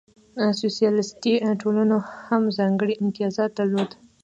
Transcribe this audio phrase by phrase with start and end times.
[0.59, 3.97] سوسیالیستي ټولنو هم ځانګړې امتیازات درلودل.